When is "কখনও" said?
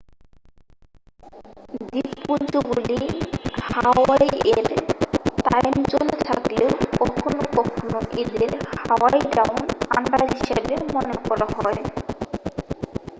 6.99-7.43, 7.57-7.99